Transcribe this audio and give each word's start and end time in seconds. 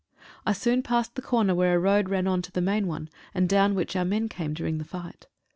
I 0.47 0.53
soon 0.53 0.81
passed 0.81 1.13
the 1.13 1.21
corner 1.21 1.53
where 1.53 1.75
a 1.75 1.79
road 1.79 2.09
ran 2.09 2.25
on 2.25 2.41
to 2.41 2.51
the 2.51 2.59
main 2.59 2.87
one, 2.87 3.07
and 3.35 3.47
down 3.47 3.75
which 3.75 3.95
our 3.95 4.03
men 4.03 4.29
came 4.29 4.55
during 4.55 4.79
the 4.79 4.83
fight. 4.83 5.27